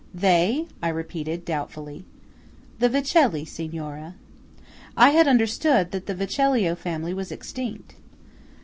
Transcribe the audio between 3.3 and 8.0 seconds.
Signora." "I had understood that the Vecellio family was extinct."